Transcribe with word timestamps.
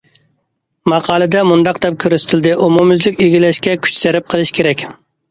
ماقالىدە 0.91 1.41
مۇنداق 1.49 1.79
دەپ 1.83 1.99
كۆرسىتىلدى: 2.03 2.53
ئومۇميۈزلۈك 2.67 3.21
ئىگىلەشكە 3.25 3.75
كۈچ 3.83 3.93
سەرپ 3.99 4.33
قىلىش 4.33 4.53
كېرەك. 4.61 4.83